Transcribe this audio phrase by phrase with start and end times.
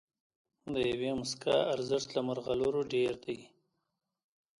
[0.73, 3.39] د یوې موسکا ارزښت له مرغلرو ډېر دی.